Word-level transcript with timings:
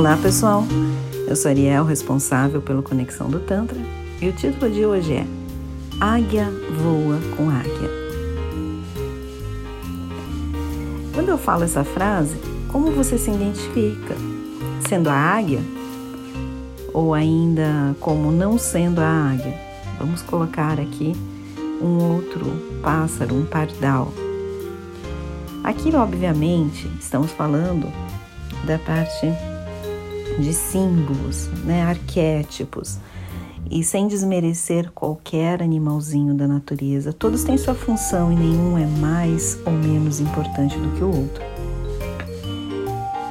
Olá 0.00 0.16
pessoal, 0.16 0.64
eu 1.28 1.36
sou 1.36 1.50
Ariel, 1.50 1.84
responsável 1.84 2.62
pelo 2.62 2.82
Conexão 2.82 3.28
do 3.28 3.38
Tantra, 3.38 3.76
e 4.18 4.30
o 4.30 4.32
título 4.32 4.72
de 4.72 4.86
hoje 4.86 5.12
é 5.12 5.26
Águia 6.00 6.50
voa 6.70 7.18
com 7.36 7.50
águia. 7.50 7.90
Quando 11.12 11.28
eu 11.28 11.36
falo 11.36 11.64
essa 11.64 11.84
frase, 11.84 12.34
como 12.68 12.90
você 12.92 13.18
se 13.18 13.30
identifica? 13.30 14.16
Sendo 14.88 15.10
a 15.10 15.14
águia? 15.14 15.60
Ou 16.94 17.12
ainda 17.12 17.94
como 18.00 18.32
não 18.32 18.56
sendo 18.56 19.02
a 19.02 19.06
águia? 19.06 19.54
Vamos 19.98 20.22
colocar 20.22 20.80
aqui 20.80 21.14
um 21.78 22.14
outro 22.14 22.46
pássaro, 22.82 23.34
um 23.34 23.44
pardal. 23.44 24.10
Aqui, 25.62 25.94
obviamente, 25.94 26.90
estamos 26.98 27.30
falando 27.32 27.92
da 28.64 28.78
parte 28.78 29.30
de 30.40 30.52
símbolos, 30.52 31.48
né, 31.64 31.82
arquétipos. 31.82 32.98
E 33.70 33.84
sem 33.84 34.08
desmerecer 34.08 34.90
qualquer 34.92 35.62
animalzinho 35.62 36.34
da 36.34 36.48
natureza, 36.48 37.12
todos 37.12 37.44
têm 37.44 37.56
sua 37.56 37.74
função 37.74 38.32
e 38.32 38.34
nenhum 38.34 38.76
é 38.76 38.84
mais 38.84 39.58
ou 39.64 39.72
menos 39.72 40.18
importante 40.18 40.76
do 40.76 40.88
que 40.96 41.04
o 41.04 41.06
outro. 41.06 41.44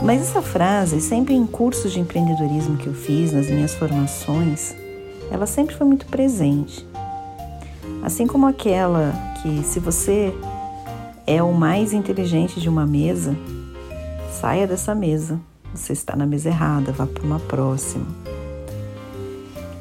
Mas 0.01 0.21
essa 0.21 0.41
frase, 0.41 1.01
sempre 1.01 1.33
em 1.33 1.45
cursos 1.45 1.91
de 1.91 1.99
empreendedorismo 1.99 2.77
que 2.77 2.87
eu 2.87 2.93
fiz, 2.93 3.33
nas 3.33 3.47
minhas 3.47 3.75
formações, 3.75 4.73
ela 5.29 5.45
sempre 5.45 5.75
foi 5.75 5.85
muito 5.85 6.05
presente. 6.05 6.87
Assim 8.01 8.25
como 8.25 8.47
aquela 8.47 9.11
que, 9.41 9.61
se 9.63 9.77
você 9.77 10.33
é 11.27 11.43
o 11.43 11.51
mais 11.51 11.91
inteligente 11.91 12.61
de 12.61 12.69
uma 12.69 12.85
mesa, 12.85 13.35
saia 14.31 14.65
dessa 14.65 14.95
mesa 14.95 15.37
você 15.73 15.93
está 15.93 16.15
na 16.15 16.25
mesa 16.25 16.49
errada, 16.49 16.91
vá 16.91 17.05
para 17.05 17.23
uma 17.23 17.39
próxima. 17.39 18.05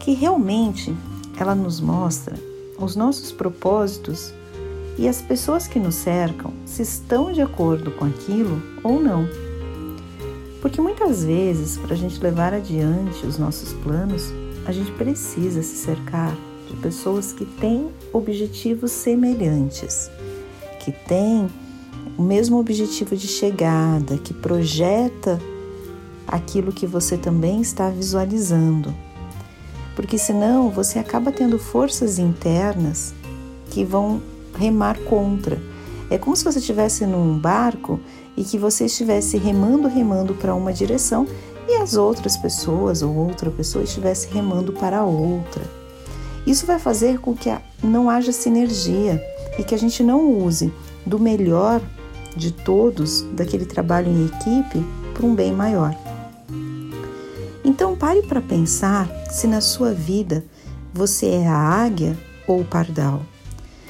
Que 0.01 0.13
realmente 0.13 0.95
ela 1.39 1.55
nos 1.55 1.81
mostra 1.81 2.37
os 2.79 2.95
nossos 2.95 3.33
propósitos 3.33 4.33
e 4.97 5.07
as 5.09 5.23
pessoas 5.23 5.67
que 5.67 5.79
nos 5.79 5.95
cercam 5.95 6.53
se 6.65 6.83
estão 6.83 7.33
de 7.33 7.41
acordo 7.41 7.91
com 7.93 8.05
aquilo 8.05 8.61
ou 8.83 9.01
não. 9.01 9.29
Porque 10.61 10.81
muitas 10.81 11.25
vezes, 11.25 11.77
para 11.77 11.95
a 11.95 11.97
gente 11.97 12.21
levar 12.21 12.53
adiante 12.53 13.25
os 13.25 13.39
nossos 13.39 13.73
planos, 13.75 14.33
a 14.67 14.73
gente 14.73 14.91
precisa 14.93 15.63
se 15.63 15.77
cercar 15.77 16.37
de 16.69 16.77
pessoas 16.77 17.33
que 17.33 17.45
têm 17.45 17.89
objetivos 18.13 18.91
semelhantes, 18.91 20.11
que 20.85 20.91
têm 20.91 21.49
o 22.19 22.23
mesmo 22.23 22.59
objetivo 22.59 23.17
de 23.17 23.29
chegada, 23.29 24.19
que 24.19 24.35
projeta 24.35 25.41
aquilo 26.29 26.73
que 26.73 26.87
você 26.87 27.17
também 27.17 27.61
está 27.61 27.89
visualizando. 27.89 28.95
Porque 29.97 30.19
senão 30.19 30.69
você 30.69 30.99
acaba 30.99 31.33
tendo 31.33 31.59
forças 31.59 32.19
internas 32.19 33.15
que 33.71 33.85
vão 33.85 34.23
remar 34.55 34.99
contra. 35.01 35.59
É 36.11 36.19
como 36.19 36.37
se 36.37 36.45
você 36.45 36.59
estivesse 36.59 37.07
num 37.07 37.39
barco 37.39 37.99
e 38.37 38.45
que 38.45 38.59
você 38.59 38.85
estivesse 38.85 39.37
remando, 39.39 39.89
remando 39.89 40.35
para 40.35 40.55
uma 40.55 40.73
direção 40.73 41.27
e 41.67 41.77
as 41.77 41.97
outras 41.97 42.37
pessoas 42.37 43.03
ou 43.03 43.15
outra 43.15 43.51
pessoa 43.51 43.85
estivesse 43.85 44.29
remando 44.29 44.73
para 44.73 45.05
outra. 45.05 45.63
Isso 46.47 46.65
vai 46.65 46.79
fazer 46.79 47.19
com 47.19 47.35
que 47.35 47.51
não 47.83 48.09
haja 48.09 48.33
sinergia 48.33 49.23
e 49.59 49.65
que 49.65 49.75
a 49.75 49.79
gente 49.79 50.03
não 50.03 50.31
use 50.31 50.73
do 51.05 51.19
melhor 51.19 51.81
de 52.37 52.53
todos 52.53 53.23
daquele 53.33 53.67
trabalho 53.67 54.09
em 54.09 54.27
equipe 54.27 54.85
para 55.13 55.27
um 55.27 55.35
bem 55.35 55.53
maior. 55.53 55.95
Pare 58.19 58.27
para 58.27 58.41
pensar 58.41 59.09
se 59.31 59.47
na 59.47 59.61
sua 59.61 59.93
vida 59.93 60.45
você 60.93 61.27
é 61.27 61.47
a 61.47 61.57
águia 61.57 62.19
ou 62.49 62.63
o 62.63 62.65
pardal. 62.65 63.23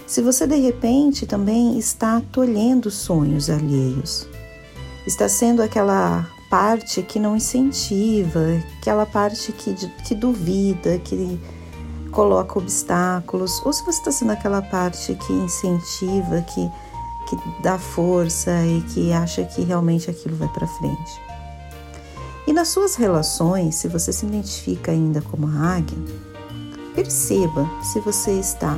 Se 0.06 0.20
você 0.20 0.46
de 0.46 0.56
repente 0.56 1.26
também 1.26 1.78
está 1.78 2.20
tolhendo 2.32 2.90
sonhos 2.90 3.48
alheios, 3.48 4.28
está 5.06 5.28
sendo 5.28 5.62
aquela 5.62 6.26
parte 6.50 7.02
que 7.02 7.18
não 7.18 7.36
incentiva, 7.36 8.40
aquela 8.78 9.06
parte 9.06 9.52
que, 9.52 9.74
que 10.06 10.14
duvida, 10.14 10.98
que 10.98 11.40
coloca 12.10 12.58
obstáculos, 12.58 13.62
ou 13.64 13.72
se 13.72 13.82
você 13.84 13.98
está 13.98 14.10
sendo 14.12 14.32
aquela 14.32 14.60
parte 14.60 15.14
que 15.14 15.32
incentiva, 15.32 16.42
que, 16.42 16.70
que 17.28 17.62
dá 17.62 17.78
força 17.78 18.50
e 18.66 18.82
que 18.92 19.12
acha 19.12 19.44
que 19.44 19.62
realmente 19.62 20.10
aquilo 20.10 20.36
vai 20.36 20.48
para 20.48 20.66
frente. 20.66 21.28
E 22.48 22.52
nas 22.54 22.68
suas 22.68 22.94
relações, 22.94 23.74
se 23.74 23.88
você 23.88 24.10
se 24.10 24.24
identifica 24.24 24.90
ainda 24.90 25.20
como 25.20 25.46
a 25.46 25.76
águia, 25.76 25.98
perceba 26.94 27.68
se 27.82 28.00
você 28.00 28.40
está 28.40 28.74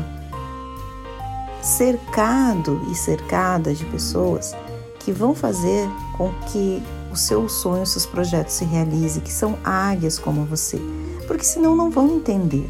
cercado 1.63 2.83
e 2.91 2.97
cercada 2.97 3.73
de 3.73 3.85
pessoas 3.85 4.57
que 4.99 5.13
vão 5.13 5.37
fazer 5.37 5.89
com 6.19 6.33
que 6.51 6.83
os 7.13 7.21
seus 7.21 7.53
sonhos, 7.53 7.91
seus 7.91 8.07
projetos 8.07 8.55
se 8.55 8.65
realizem, 8.65 9.23
que 9.23 9.33
são 9.33 9.57
águias 9.63 10.19
como 10.19 10.45
você, 10.45 10.81
porque 11.29 11.45
senão 11.45 11.77
não 11.77 11.93
vão 11.93 12.17
entender, 12.17 12.69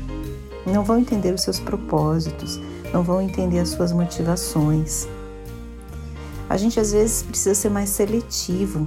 não 0.67 0.84
vão 0.84 0.99
entender 0.99 1.32
os 1.32 1.41
seus 1.41 1.59
propósitos, 1.59 2.61
não 2.93 3.03
vão 3.03 3.22
entender 3.22 3.61
as 3.61 3.71
suas 3.71 3.91
motivações. 3.91 5.09
A 6.47 6.59
gente 6.59 6.78
às 6.78 6.93
vezes 6.93 7.22
precisa 7.22 7.55
ser 7.55 7.71
mais 7.71 7.88
seletivo 7.88 8.87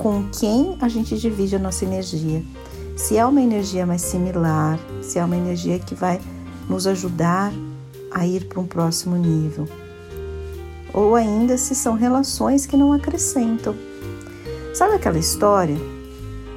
com 0.00 0.24
quem 0.30 0.78
a 0.80 0.88
gente 0.88 1.18
divide 1.18 1.56
a 1.56 1.58
nossa 1.58 1.84
energia. 1.84 2.42
Se 2.96 3.18
é 3.18 3.24
uma 3.24 3.42
energia 3.42 3.84
mais 3.84 4.00
similar, 4.00 4.78
se 5.02 5.18
é 5.18 5.24
uma 5.24 5.36
energia 5.36 5.78
que 5.78 5.94
vai 5.94 6.18
nos 6.68 6.86
ajudar 6.86 7.52
a 8.10 8.26
ir 8.26 8.46
para 8.46 8.60
um 8.60 8.66
próximo 8.66 9.16
nível. 9.16 9.68
Ou 10.94 11.14
ainda 11.14 11.56
se 11.58 11.74
são 11.74 11.94
relações 11.94 12.64
que 12.64 12.78
não 12.78 12.92
acrescentam. 12.92 13.74
Sabe 14.74 14.94
aquela 14.94 15.18
história? 15.18 15.76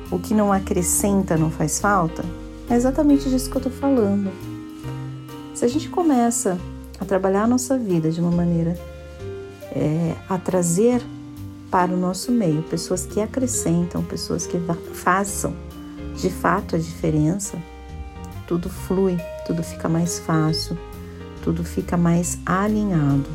O 0.10 0.18
que 0.18 0.34
não 0.34 0.52
acrescenta 0.52 1.38
não 1.38 1.52
faz 1.52 1.80
falta? 1.80 2.24
É 2.70 2.76
exatamente 2.76 3.30
disso 3.30 3.50
que 3.50 3.58
eu 3.58 3.62
estou 3.62 3.74
falando. 3.74 4.32
Se 5.54 5.66
a 5.66 5.68
gente 5.68 5.90
começa 5.90 6.58
a 6.98 7.04
trabalhar 7.04 7.44
a 7.44 7.48
nossa 7.48 7.78
vida 7.78 8.10
de 8.10 8.22
uma 8.22 8.32
maneira 8.32 8.78
é, 9.76 10.16
a 10.30 10.38
trazer 10.38 11.02
para 11.74 11.92
o 11.92 11.98
nosso 11.98 12.32
meio, 12.32 12.62
pessoas 12.62 13.04
que 13.04 13.20
acrescentam, 13.20 14.04
pessoas 14.04 14.46
que 14.46 14.62
façam 14.94 15.56
de 16.16 16.30
fato 16.30 16.76
a 16.76 16.78
diferença, 16.78 17.58
tudo 18.48 18.70
flui, 18.70 19.18
tudo 19.48 19.64
fica 19.64 19.90
mais 19.90 20.20
fácil, 20.20 20.78
tudo 21.42 21.64
fica 21.64 21.98
mais 21.98 22.38
alinhado. 22.46 23.26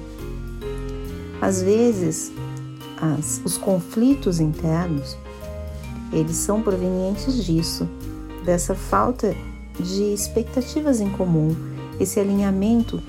Às 1.41 1.60
vezes, 1.60 2.31
as, 3.03 3.41
os 3.44 3.59
conflitos 3.59 4.38
internos, 4.38 5.19
eles 6.12 6.37
são 6.37 6.62
provenientes 6.62 7.44
disso, 7.44 7.88
dessa 8.44 8.72
falta 8.72 9.34
de 9.81 10.15
expectativas 10.15 11.00
em 11.00 11.10
comum, 11.10 11.56
esse 11.99 12.20
alinhamento 12.20 13.03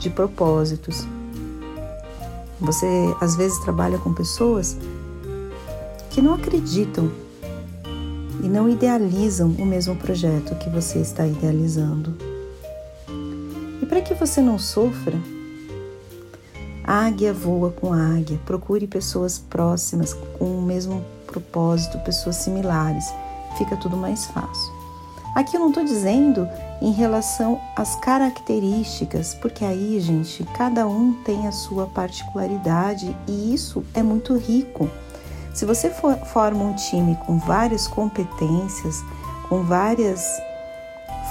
de 0.00 0.10
propósitos, 0.10 1.06
você 2.64 2.86
às 3.20 3.36
vezes 3.36 3.58
trabalha 3.58 3.98
com 3.98 4.12
pessoas 4.12 4.76
que 6.10 6.22
não 6.22 6.34
acreditam 6.34 7.10
e 8.42 8.48
não 8.48 8.68
idealizam 8.68 9.48
o 9.58 9.66
mesmo 9.66 9.96
projeto 9.96 10.54
que 10.56 10.68
você 10.68 10.98
está 10.98 11.26
idealizando. 11.26 12.14
E 13.82 13.86
para 13.86 14.00
que 14.00 14.14
você 14.14 14.40
não 14.40 14.58
sofra, 14.58 15.18
águia 16.84 17.32
voa 17.32 17.70
com 17.70 17.92
águia. 17.92 18.38
Procure 18.44 18.86
pessoas 18.86 19.38
próximas 19.38 20.14
com 20.38 20.58
o 20.58 20.62
mesmo 20.62 21.04
propósito, 21.26 21.98
pessoas 22.00 22.36
similares. 22.36 23.04
Fica 23.58 23.76
tudo 23.76 23.96
mais 23.96 24.26
fácil. 24.26 24.72
Aqui 25.34 25.56
eu 25.56 25.60
não 25.60 25.68
estou 25.68 25.84
dizendo 25.84 26.46
em 26.84 26.92
relação 26.92 27.58
às 27.74 27.96
características, 27.96 29.32
porque 29.32 29.64
aí, 29.64 29.98
gente, 30.00 30.44
cada 30.54 30.86
um 30.86 31.14
tem 31.24 31.46
a 31.46 31.52
sua 31.52 31.86
particularidade 31.86 33.16
e 33.26 33.54
isso 33.54 33.82
é 33.94 34.02
muito 34.02 34.36
rico. 34.36 34.90
Se 35.54 35.64
você 35.64 35.88
for, 35.88 36.14
forma 36.26 36.62
um 36.62 36.74
time 36.74 37.16
com 37.24 37.38
várias 37.38 37.88
competências, 37.88 39.02
com 39.48 39.62
várias 39.62 40.22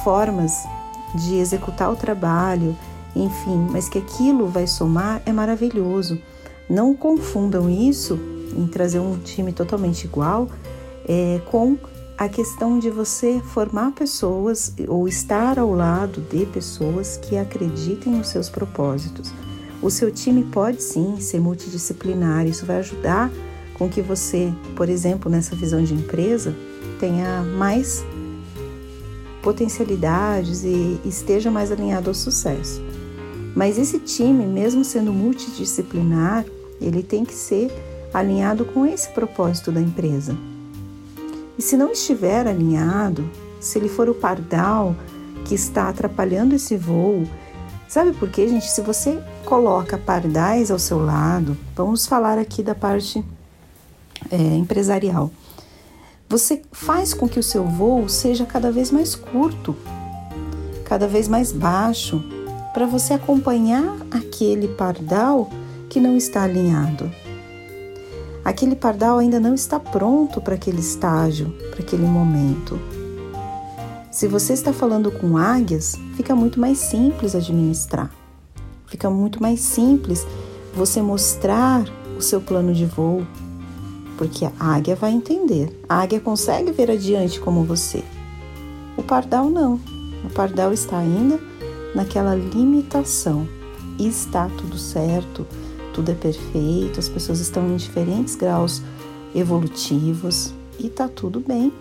formas 0.04 0.64
de 1.14 1.36
executar 1.36 1.92
o 1.92 1.96
trabalho, 1.96 2.76
enfim, 3.16 3.68
mas 3.70 3.88
que 3.88 4.00
aquilo 4.00 4.48
vai 4.48 4.66
somar, 4.66 5.22
é 5.24 5.32
maravilhoso. 5.32 6.20
Não 6.68 6.96
confundam 6.96 7.70
isso 7.70 8.20
em 8.58 8.66
trazer 8.66 8.98
um 8.98 9.20
time 9.20 9.54
totalmente 9.54 10.06
igual 10.06 10.50
é, 11.08 11.40
com 11.52 11.78
a 12.18 12.30
questão 12.30 12.80
de 12.80 12.90
você 12.90 13.42
formar 13.42 13.92
pessoas 13.92 14.74
ou 14.88 15.08
estar 15.08 15.58
ao 15.58 15.74
lado 15.74 16.22
de 16.22 16.46
pessoas 16.46 17.18
que 17.18 17.38
acreditem 17.38 18.14
nos 18.14 18.28
seus 18.28 18.50
propósitos. 18.50 19.34
O 19.82 19.90
seu 19.90 20.12
time 20.12 20.44
pode 20.44 20.82
sim 20.82 21.20
ser 21.20 21.40
multidisciplinar, 21.40 22.46
isso 22.46 22.66
vai 22.66 22.78
ajudar 22.78 23.32
com 23.74 23.90
que 23.90 24.02
você, 24.02 24.54
por 24.76 24.88
exemplo, 24.88 25.30
nessa 25.30 25.56
visão 25.56 25.84
de 25.84 25.94
empresa, 25.94 26.56
tenha 27.00 27.42
mais 27.42 28.06
potencialidades 29.42 30.64
e 30.64 31.02
esteja 31.04 31.52
mais 31.52 31.72
alinhado 31.72 32.10
ao 32.10 32.14
sucesso. 32.14 32.82
Mas 33.56 33.78
esse 33.78 34.00
time, 34.00 34.46
mesmo 34.46 34.86
sendo 34.86 35.12
multidisciplinar, 35.12 36.46
ele 36.80 37.04
tem 37.04 37.26
que 37.26 37.34
ser 37.34 37.70
alinhado 38.14 38.64
com 38.66 38.86
esse 38.86 39.10
propósito 39.10 39.72
da 39.72 39.82
empresa. 39.82 40.38
E 41.58 41.62
se 41.62 41.78
não 41.78 41.92
estiver 41.92 42.48
alinhado, 42.48 43.30
se 43.60 43.78
ele 43.78 43.90
for 43.90 44.10
o 44.10 44.16
pardal 44.16 44.96
que 45.46 45.56
está 45.56 45.90
atrapalhando 45.90 46.56
esse 46.56 46.76
voo, 46.76 47.28
sabe 47.88 48.12
por 48.14 48.30
quê, 48.30 48.48
gente? 48.48 48.70
Se 48.70 48.82
você 48.82 49.22
coloca 49.46 49.98
pardais 49.98 50.72
ao 50.72 50.80
seu 50.80 51.04
lado, 51.04 51.58
vamos 51.76 52.06
falar 52.06 52.38
aqui 52.38 52.64
da 52.64 52.74
parte 52.74 53.24
é, 54.32 54.38
empresarial. 54.38 55.32
Você 56.28 56.64
faz 56.72 57.14
com 57.14 57.28
que 57.28 57.40
o 57.40 57.44
seu 57.44 57.64
voo 57.66 58.10
seja 58.10 58.46
cada 58.46 58.72
vez 58.72 58.90
mais 58.90 59.14
curto, 59.14 59.76
cada 60.84 61.08
vez 61.08 61.28
mais 61.28 61.52
baixo, 61.52 62.24
para 62.74 62.88
você 62.88 63.14
acompanhar 63.14 63.96
aquele 64.10 64.68
pardal 64.70 65.50
que 65.90 66.00
não 66.00 66.18
está 66.18 66.44
alinhado. 66.44 67.12
Aquele 68.44 68.76
pardal 68.76 69.20
ainda 69.20 69.40
não 69.40 69.54
está 69.54 69.80
pronto 69.80 70.42
para 70.42 70.56
aquele 70.56 70.80
estágio, 70.80 71.50
para 71.72 71.80
aquele 71.80 72.06
momento. 72.06 72.80
Se 74.12 74.28
você 74.28 74.54
está 74.54 74.74
falando 74.74 75.12
com 75.12 75.38
águias, 75.38 75.96
fica 76.16 76.36
muito 76.36 76.60
mais 76.60 76.78
simples 76.78 77.36
administrar. 77.36 78.12
Fica 78.86 79.10
muito 79.10 79.42
mais 79.42 79.60
simples 79.60 80.28
você 80.76 81.02
mostrar 81.02 81.84
o 82.18 82.22
seu 82.22 82.42
plano 82.42 82.74
de 82.74 82.86
voo, 82.86 83.26
porque 84.18 84.46
a 84.46 84.52
águia 84.60 84.96
vai 84.96 85.12
entender. 85.12 85.82
A 85.88 86.02
águia 86.02 86.20
consegue 86.20 86.72
ver 86.72 86.92
adiante 86.92 87.40
como 87.40 87.64
você. 87.64 88.04
O 88.98 89.02
pardal 89.02 89.50
não. 89.50 89.80
O 90.24 90.30
pardal 90.34 90.72
está 90.74 90.98
ainda 90.98 91.40
naquela 91.96 92.36
limitação. 92.36 93.48
E 93.98 94.08
está 94.08 94.48
tudo 94.58 94.78
certo, 94.78 95.46
tudo 95.94 96.12
é 96.12 96.16
perfeito, 96.16 97.00
as 97.00 97.08
pessoas 97.08 97.40
estão 97.40 97.68
em 97.70 97.78
diferentes 97.78 98.36
graus 98.36 98.82
evolutivos 99.36 100.54
e 100.80 100.88
está 100.88 101.08
tudo 101.08 101.40
bem. 101.40 101.72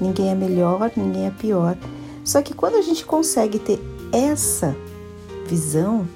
Ninguém 0.00 0.30
é 0.30 0.34
melhor, 0.34 0.90
ninguém 0.96 1.26
é 1.26 1.30
pior. 1.30 1.76
Só 2.24 2.40
que 2.40 2.54
quando 2.54 2.76
a 2.76 2.82
gente 2.82 3.04
consegue 3.04 3.58
ter 3.58 3.80
essa 4.12 4.74
visão, 5.46 6.06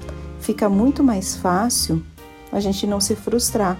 fica 0.40 0.68
muito 0.68 1.02
mais 1.02 1.36
fácil 1.36 2.02
a 2.52 2.60
gente 2.60 2.86
não 2.86 3.00
se 3.00 3.16
frustrar 3.16 3.76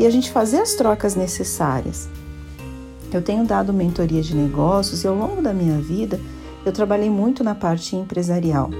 e 0.00 0.06
a 0.06 0.10
gente 0.10 0.30
fazer 0.30 0.60
as 0.60 0.74
trocas 0.74 1.14
necessárias. 1.14 2.08
Eu 3.12 3.22
tenho 3.22 3.44
dado 3.44 3.72
mentoria 3.72 4.22
de 4.22 4.34
negócios 4.34 5.04
e 5.04 5.06
ao 5.06 5.14
longo 5.14 5.42
da 5.42 5.52
minha 5.52 5.78
vida 5.78 6.18
eu 6.64 6.72
trabalhei 6.72 7.10
muito 7.10 7.44
na 7.44 7.54
parte 7.54 7.94
empresarial. 7.94 8.70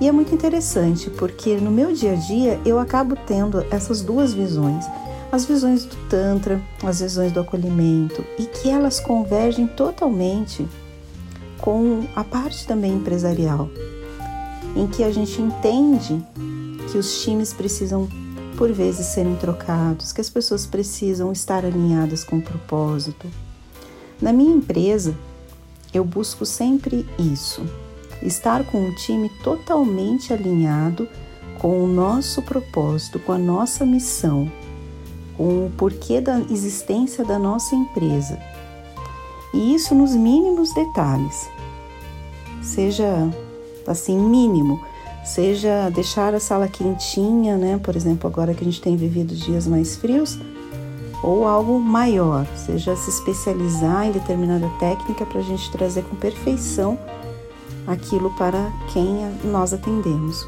E 0.00 0.06
é 0.06 0.12
muito 0.12 0.32
interessante 0.32 1.10
porque 1.10 1.56
no 1.56 1.70
meu 1.70 1.92
dia 1.92 2.12
a 2.12 2.14
dia 2.14 2.60
eu 2.64 2.78
acabo 2.78 3.16
tendo 3.16 3.64
essas 3.70 4.00
duas 4.00 4.32
visões, 4.32 4.84
as 5.32 5.44
visões 5.44 5.84
do 5.84 5.96
Tantra, 6.08 6.62
as 6.82 7.00
visões 7.00 7.32
do 7.32 7.40
acolhimento, 7.40 8.24
e 8.38 8.46
que 8.46 8.70
elas 8.70 9.00
convergem 9.00 9.66
totalmente 9.66 10.66
com 11.60 12.06
a 12.14 12.22
parte 12.22 12.66
também 12.66 12.94
empresarial, 12.94 13.68
em 14.76 14.86
que 14.86 15.02
a 15.02 15.10
gente 15.10 15.42
entende 15.42 16.24
que 16.90 16.96
os 16.96 17.22
times 17.22 17.52
precisam 17.52 18.08
por 18.56 18.72
vezes 18.72 19.06
serem 19.06 19.36
trocados, 19.36 20.12
que 20.12 20.20
as 20.20 20.30
pessoas 20.30 20.64
precisam 20.64 21.32
estar 21.32 21.64
alinhadas 21.64 22.24
com 22.24 22.36
o 22.36 22.42
propósito. 22.42 23.26
Na 24.20 24.32
minha 24.32 24.54
empresa, 24.54 25.14
eu 25.92 26.04
busco 26.04 26.46
sempre 26.46 27.06
isso, 27.18 27.62
estar 28.22 28.64
com 28.64 28.78
um 28.78 28.94
time 28.94 29.28
totalmente 29.42 30.32
alinhado 30.32 31.08
com 31.58 31.82
o 31.82 31.86
nosso 31.86 32.42
propósito, 32.42 33.18
com 33.18 33.32
a 33.32 33.38
nossa 33.38 33.84
missão, 33.84 34.50
com 35.36 35.66
o 35.66 35.72
porquê 35.76 36.20
da 36.20 36.38
existência 36.50 37.24
da 37.24 37.38
nossa 37.38 37.74
empresa. 37.74 38.38
E 39.52 39.74
isso 39.74 39.94
nos 39.94 40.14
mínimos 40.14 40.72
detalhes. 40.72 41.48
Seja 42.62 43.28
assim, 43.86 44.18
mínimo, 44.18 44.80
seja 45.24 45.90
deixar 45.90 46.34
a 46.34 46.40
sala 46.40 46.68
quentinha, 46.68 47.56
né? 47.56 47.80
Por 47.82 47.96
exemplo, 47.96 48.28
agora 48.28 48.54
que 48.54 48.62
a 48.62 48.64
gente 48.64 48.80
tem 48.80 48.96
vivido 48.96 49.34
dias 49.34 49.66
mais 49.66 49.96
frios, 49.96 50.38
ou 51.22 51.46
algo 51.46 51.80
maior, 51.80 52.46
seja 52.54 52.94
se 52.94 53.10
especializar 53.10 54.06
em 54.06 54.12
determinada 54.12 54.68
técnica 54.78 55.26
para 55.26 55.40
a 55.40 55.42
gente 55.42 55.70
trazer 55.72 56.02
com 56.04 56.14
perfeição 56.14 56.98
aquilo 57.88 58.30
para 58.36 58.70
quem 58.92 59.06
nós 59.44 59.72
atendemos. 59.72 60.46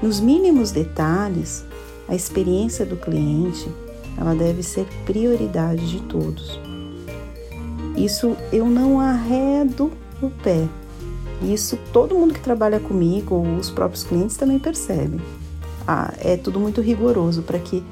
Nos 0.00 0.20
mínimos 0.20 0.70
detalhes, 0.70 1.64
a 2.08 2.14
experiência 2.14 2.86
do 2.86 2.96
cliente 2.96 3.68
ela 4.16 4.34
deve 4.34 4.62
ser 4.62 4.86
prioridade 5.04 5.90
de 5.90 6.00
todos. 6.02 6.58
Isso 7.96 8.36
eu 8.52 8.66
não 8.66 9.00
arredo 9.00 9.90
o 10.22 10.30
pé. 10.30 10.66
Isso 11.42 11.78
todo 11.92 12.14
mundo 12.14 12.32
que 12.32 12.40
trabalha 12.40 12.80
comigo 12.80 13.34
ou 13.34 13.56
os 13.56 13.68
próprios 13.68 14.04
clientes 14.04 14.36
também 14.36 14.58
percebem. 14.58 15.20
Ah, 15.86 16.14
é 16.18 16.36
tudo 16.36 16.58
muito 16.60 16.80
rigoroso 16.80 17.42
para 17.42 17.58
que 17.58 17.82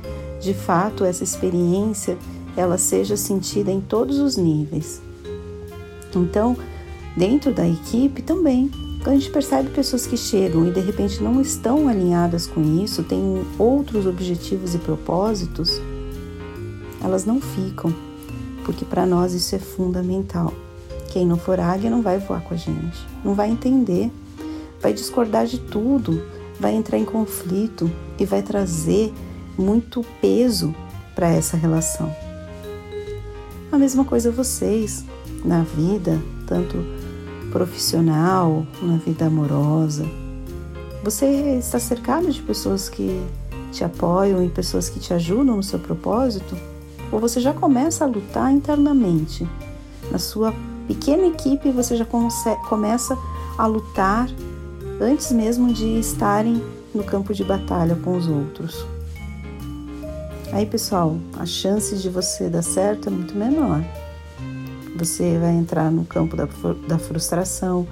de 0.40 0.54
fato 0.54 1.04
essa 1.04 1.24
experiência 1.24 2.16
ela 2.56 2.78
seja 2.78 3.16
sentida 3.16 3.70
em 3.70 3.80
todos 3.80 4.18
os 4.18 4.36
níveis. 4.36 5.02
Então, 6.14 6.56
dentro 7.16 7.52
da 7.52 7.66
equipe 7.66 8.22
também, 8.22 8.70
quando 9.04 9.16
a 9.16 9.20
gente 9.20 9.30
percebe 9.30 9.68
pessoas 9.68 10.06
que 10.06 10.16
chegam 10.16 10.66
e 10.66 10.70
de 10.70 10.80
repente 10.80 11.22
não 11.22 11.38
estão 11.42 11.88
alinhadas 11.88 12.46
com 12.46 12.82
isso, 12.82 13.02
têm 13.02 13.44
outros 13.58 14.06
objetivos 14.06 14.74
e 14.74 14.78
propósitos, 14.78 15.78
elas 17.02 17.26
não 17.26 17.38
ficam, 17.38 17.94
porque 18.64 18.82
para 18.82 19.04
nós 19.04 19.34
isso 19.34 19.54
é 19.54 19.58
fundamental. 19.58 20.54
Quem 21.12 21.26
não 21.26 21.36
for 21.36 21.60
águia 21.60 21.90
não 21.90 22.00
vai 22.00 22.18
voar 22.18 22.40
com 22.40 22.54
a 22.54 22.56
gente, 22.56 23.06
não 23.22 23.34
vai 23.34 23.50
entender, 23.50 24.10
vai 24.80 24.94
discordar 24.94 25.44
de 25.44 25.58
tudo, 25.58 26.22
vai 26.58 26.74
entrar 26.74 26.98
em 26.98 27.04
conflito. 27.04 27.90
E 28.18 28.24
vai 28.24 28.42
trazer 28.42 29.12
muito 29.58 30.04
peso 30.20 30.72
para 31.16 31.28
essa 31.28 31.56
relação. 31.56 32.14
A 33.72 33.76
mesma 33.76 34.04
coisa 34.04 34.30
vocês 34.30 35.04
na 35.44 35.62
vida, 35.62 36.22
tanto 36.46 36.76
profissional, 37.54 38.66
na 38.82 38.96
vida 38.96 39.26
amorosa. 39.26 40.04
Você 41.04 41.24
está 41.56 41.78
cercado 41.78 42.28
de 42.32 42.42
pessoas 42.42 42.88
que 42.88 43.24
te 43.70 43.84
apoiam 43.84 44.44
e 44.44 44.48
pessoas 44.48 44.90
que 44.90 44.98
te 44.98 45.14
ajudam 45.14 45.54
no 45.54 45.62
seu 45.62 45.78
propósito? 45.78 46.56
Ou 47.12 47.20
você 47.20 47.40
já 47.40 47.52
começa 47.52 48.02
a 48.02 48.08
lutar 48.08 48.52
internamente? 48.52 49.48
Na 50.10 50.18
sua 50.18 50.52
pequena 50.88 51.28
equipe, 51.28 51.70
você 51.70 51.96
já 51.96 52.04
começa 52.04 53.16
a 53.56 53.66
lutar 53.66 54.28
antes 55.00 55.30
mesmo 55.30 55.72
de 55.72 56.00
estarem 56.00 56.60
no 56.92 57.04
campo 57.04 57.32
de 57.32 57.44
batalha 57.44 57.94
com 57.94 58.16
os 58.16 58.26
outros. 58.26 58.84
Aí, 60.52 60.66
pessoal, 60.66 61.16
a 61.38 61.46
chance 61.46 61.96
de 61.98 62.10
você 62.10 62.48
dar 62.48 62.62
certo 62.62 63.08
é 63.08 63.12
muito 63.12 63.36
menor. 63.36 63.80
Você 64.96 65.38
vai 65.38 65.50
entrar 65.50 65.90
no 65.90 66.04
campo 66.04 66.36
da, 66.36 66.46
da 66.86 66.98
frustração, 66.98 67.86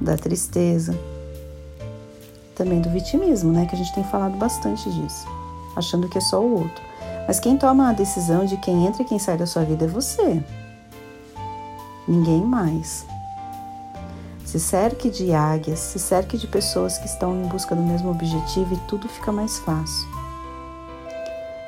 da 0.00 0.16
tristeza, 0.16 0.98
também 2.54 2.80
do 2.80 2.90
vitimismo, 2.90 3.52
né? 3.52 3.66
Que 3.66 3.74
a 3.74 3.78
gente 3.78 3.94
tem 3.94 4.04
falado 4.04 4.36
bastante 4.36 4.90
disso, 4.90 5.26
achando 5.76 6.08
que 6.08 6.18
é 6.18 6.20
só 6.20 6.40
o 6.40 6.54
outro. 6.54 6.82
Mas 7.26 7.38
quem 7.38 7.56
toma 7.56 7.90
a 7.90 7.92
decisão 7.92 8.44
de 8.44 8.56
quem 8.56 8.86
entra 8.86 9.02
e 9.02 9.04
quem 9.04 9.18
sai 9.18 9.36
da 9.36 9.46
sua 9.46 9.64
vida 9.64 9.84
é 9.84 9.88
você. 9.88 10.42
Ninguém 12.08 12.42
mais. 12.42 13.04
Se 14.44 14.60
cerque 14.60 15.10
de 15.10 15.32
águias, 15.32 15.80
se 15.80 15.98
cerque 15.98 16.38
de 16.38 16.46
pessoas 16.46 16.98
que 16.98 17.06
estão 17.06 17.34
em 17.34 17.48
busca 17.48 17.74
do 17.74 17.82
mesmo 17.82 18.10
objetivo 18.10 18.74
e 18.74 18.88
tudo 18.88 19.08
fica 19.08 19.32
mais 19.32 19.58
fácil. 19.58 20.15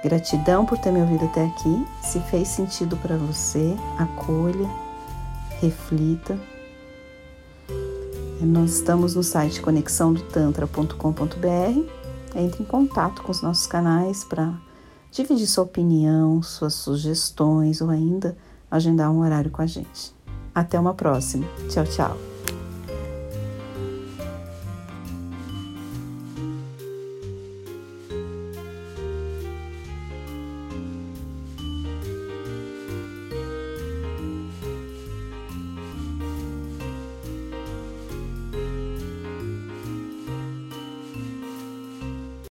Gratidão 0.02 0.64
por 0.64 0.78
ter 0.78 0.92
me 0.92 1.00
ouvido 1.00 1.24
até 1.24 1.44
aqui. 1.44 1.86
Se 2.02 2.20
fez 2.20 2.48
sentido 2.48 2.96
para 2.96 3.16
você, 3.16 3.76
acolha, 3.98 4.68
reflita. 5.60 6.38
Nós 8.40 8.74
estamos 8.74 9.16
no 9.16 9.22
site 9.22 9.60
conexãodotantra.com.br. 9.60 11.98
Entre 12.36 12.62
em 12.62 12.66
contato 12.66 13.22
com 13.22 13.32
os 13.32 13.42
nossos 13.42 13.66
canais 13.66 14.22
para 14.22 14.52
dividir 15.10 15.46
sua 15.46 15.64
opinião, 15.64 16.42
suas 16.42 16.74
sugestões 16.74 17.80
ou 17.80 17.90
ainda 17.90 18.36
agendar 18.70 19.10
um 19.10 19.20
horário 19.20 19.50
com 19.50 19.62
a 19.62 19.66
gente. 19.66 20.14
Até 20.54 20.78
uma 20.78 20.94
próxima. 20.94 21.46
Tchau, 21.68 21.84
tchau. 21.84 22.37